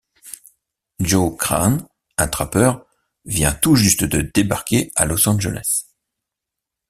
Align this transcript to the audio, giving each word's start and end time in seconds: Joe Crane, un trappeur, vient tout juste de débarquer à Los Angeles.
Joe 0.99 1.37
Crane, 1.37 1.87
un 2.17 2.27
trappeur, 2.27 2.87
vient 3.25 3.51
tout 3.53 3.75
juste 3.75 4.03
de 4.03 4.21
débarquer 4.21 4.91
à 4.95 5.05
Los 5.05 5.29
Angeles. 5.29 5.89